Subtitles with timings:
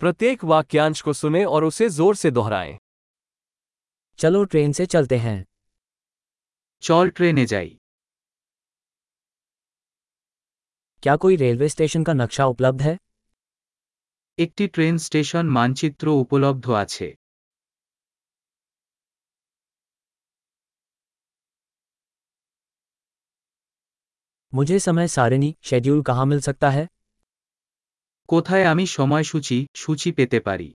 [0.00, 2.76] प्रत्येक वाक्यांश को सुने और उसे जोर से दोहराएं
[4.18, 5.38] चलो ट्रेन से चलते हैं
[6.82, 7.68] চল ট্রেনে যাই
[11.02, 12.94] क्या कोई रेलवे स्टेशन का नक्शा उपलब्ध है
[14.38, 17.08] একটি ট্রেন স্টেশন মানচিত্র উপলব্ধ আছে
[24.52, 26.84] मुझे समय सारिणी शेड्यूल कहाँ मिल सकता है
[28.29, 30.69] কোথায় আমি সময়সূচি সূচি পেতে পারি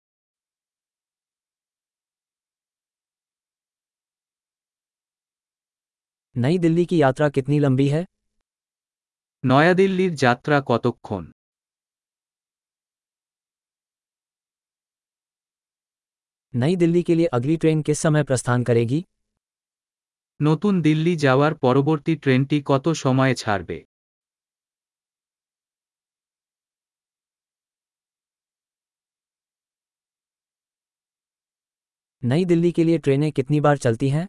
[6.36, 8.02] नई दिल्ली की यात्रा कितनी लंबी है
[9.44, 11.24] নয়াদিল্লির যাত্রা কতক্ষণ
[16.54, 19.00] नई दिल्ली के लिए अगली ट्रेन किस समय प्रस्थान करेगी
[20.40, 23.78] নতুন দিল্লি যাওয়ার পরবর্তী ট্রেনটি কত সময়ে ছাড়বে
[32.22, 34.26] नई दिल्ली के लिए ट्रेनें कितनी बार चलती हैं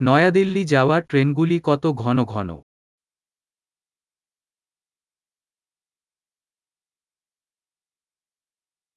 [0.00, 2.48] নয়াদিল্লি যাওয়ার ট্রেনগুলি কত ঘন ঘন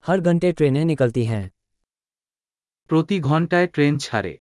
[0.05, 1.43] हर घंटे ट्रेनें निकलती हैं
[2.89, 4.33] প্রতি ঘন্টায় ট্রেন ছাড়ে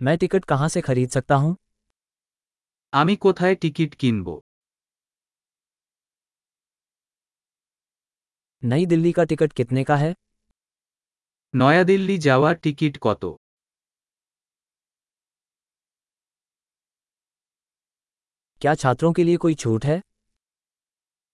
[0.00, 1.52] मैं टिकट कहाँ से खरीद सकता हूँ
[2.92, 4.28] আমি কোথায় টিকিট কিনব
[8.62, 10.14] नई दिल्ली का टिकट कितने का है
[11.54, 13.22] নয়াদিল্লি যাওয়ার টিকিট কত
[18.62, 19.98] क्या छात्रों के लिए कोई छूट है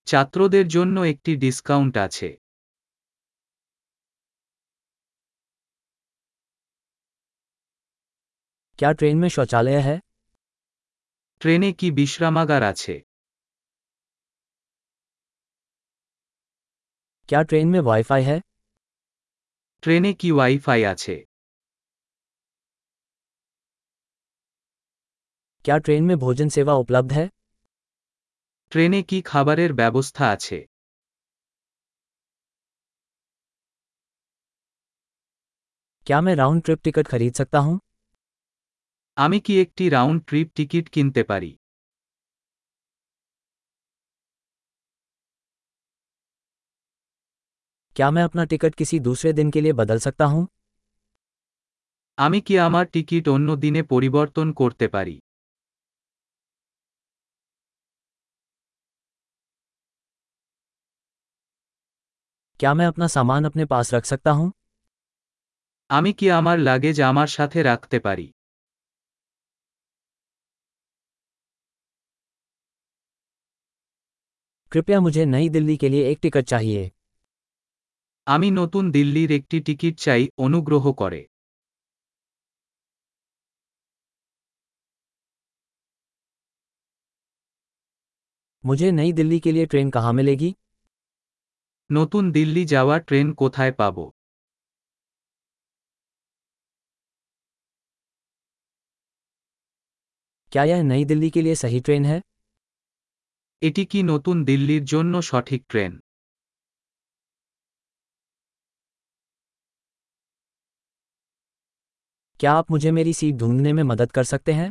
[0.06, 2.28] ছাত্রদের জন্য একটি ডিসকাউন্ট আছে
[8.78, 9.96] क्या ट्रेन में शौचालय है
[11.40, 12.94] ট্রেনে কি বিশ্রামাগার আছে
[17.28, 18.38] क्या ट्रेन में वाईफाई है
[19.82, 21.14] ট্রেনে কি ওয়াইফাই আছে
[25.64, 27.26] क्या ट्रेन में भोजन सेवा उपलब्ध है
[28.72, 30.58] ট্রেনে কি খাবারের ব্যবস্থা আছে
[36.06, 37.76] क्या मैं राउंड ट्रिप टिकट खरीद सकता हूँ
[39.16, 41.50] আমি কি একটি রাউন্ড ট্রিপ টিকিট কিনতে পারি
[47.96, 50.46] क्या मैं अपना टिकट किसी दूसरे दिन के लिए बदल सकता हूँ
[52.18, 55.16] আমি কি আমার টিকিট অন্য দিনে পরিবর্তন করতে পারি
[62.60, 64.50] क्या मैं अपना सामान अपने पास रख सकता हूँ
[65.90, 68.26] আমি কি আমার লাগেজ আমার সাথে রাখতে পারি
[74.72, 76.82] कृपया मुझे नई दिल्ली के लिए एक टिकट चाहिए
[78.26, 81.20] আমি নতুন দিল্লির একটি টিকিট চাই অনুগ্রহ করে
[88.64, 90.50] मुझे नई दिल्ली के लिए ट्रेन कहाँ मिलेगी
[91.90, 93.96] নতুন দিল্লি যাওয়ার ট্রেন কোথায় পাব
[100.52, 102.18] क्या यह नई दिल्ली के लिए सही ट्रेन है
[103.62, 105.92] এটি কি নতুন দিল্লির জন্য সঠিক ট্রেন
[112.40, 114.70] क्या आप मुझे मेरी सीट ढूंढने में मदद कर सकते हैं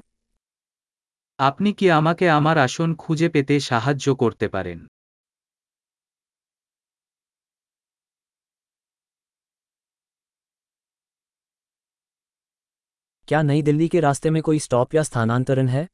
[1.39, 4.79] আপনি কি আমাকে আমার আসন খুঁজে পেতে সাহায্য করতে পারেন
[13.27, 15.85] क्या नई दिल्ली के रास्ते में कोई स्टॉप या स्थानांतरण है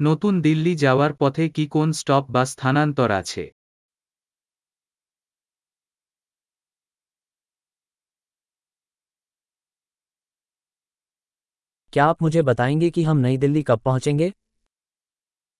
[0.00, 3.44] নতুন দিল্লি যাওয়ার পথে কি কোন স্টপ বা স্থানান্তর আছে
[11.92, 14.32] क्या आप मुझे बताएंगे कि हम नई दिल्ली कब पहुंचेंगे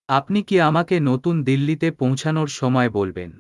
[0.09, 3.31] আপনি কি আমাকে নতুন দিল্লিতে পৌঁছানোর সময় বলবেন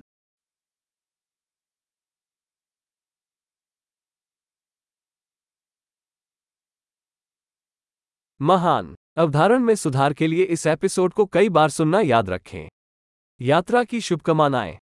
[8.40, 12.68] महान अवधारण में सुधार के लिए इस एपिसोड को कई बार सुनना याद रखें
[13.40, 14.84] यात्रा की शुभकामनाएं